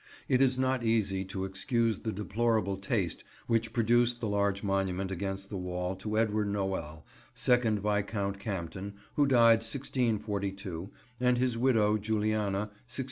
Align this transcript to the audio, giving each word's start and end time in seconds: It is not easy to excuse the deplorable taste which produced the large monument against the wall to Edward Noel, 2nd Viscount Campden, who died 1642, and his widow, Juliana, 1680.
It 0.27 0.41
is 0.41 0.57
not 0.57 0.83
easy 0.83 1.23
to 1.25 1.45
excuse 1.45 1.99
the 1.99 2.11
deplorable 2.11 2.75
taste 2.75 3.23
which 3.45 3.71
produced 3.71 4.19
the 4.19 4.27
large 4.27 4.63
monument 4.63 5.11
against 5.11 5.51
the 5.51 5.59
wall 5.59 5.95
to 5.97 6.17
Edward 6.17 6.47
Noel, 6.49 7.05
2nd 7.35 7.77
Viscount 7.81 8.39
Campden, 8.39 8.93
who 9.13 9.27
died 9.27 9.59
1642, 9.59 10.89
and 11.19 11.37
his 11.37 11.55
widow, 11.55 11.99
Juliana, 11.99 12.61
1680. 12.79 12.99